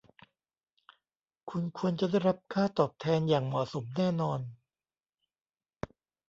[1.49, 4.39] คุณควรจะได้รับค่าตอบแทนอย่างเหมาะสม แน่นอน